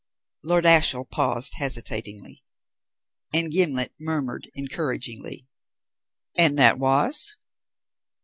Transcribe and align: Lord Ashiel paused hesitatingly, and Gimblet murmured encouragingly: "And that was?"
Lord 0.41 0.65
Ashiel 0.65 1.05
paused 1.05 1.57
hesitatingly, 1.57 2.43
and 3.31 3.51
Gimblet 3.51 3.93
murmured 3.99 4.49
encouragingly: 4.57 5.45
"And 6.35 6.57
that 6.57 6.79
was?" 6.79 7.35